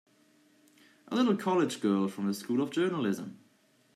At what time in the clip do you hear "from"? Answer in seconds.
2.07-2.27